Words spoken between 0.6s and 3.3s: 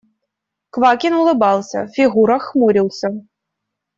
Квакин улыбался, Фигура хмурился.